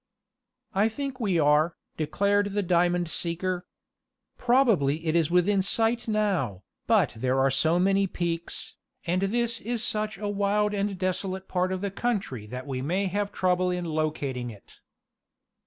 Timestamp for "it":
5.05-5.15, 14.49-14.79